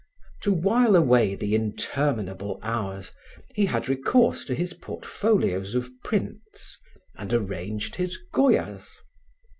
To 0.41 0.51
while 0.51 0.95
away 0.95 1.35
the 1.35 1.53
interminable 1.53 2.59
hours, 2.63 3.11
he 3.53 3.67
had 3.67 3.87
recourse 3.87 4.45
to 4.45 4.55
his 4.55 4.73
portfolios 4.73 5.75
of 5.75 5.91
prints, 6.03 6.79
and 7.15 7.31
arranged 7.31 7.97
his 7.97 8.17
Goyas. 8.33 8.87